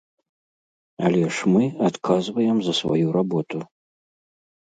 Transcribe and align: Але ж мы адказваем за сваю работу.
Але 1.09 1.21
ж 1.39 1.51
мы 1.55 1.63
адказваем 1.89 2.57
за 2.67 2.73
сваю 2.81 3.07
работу. 3.19 3.57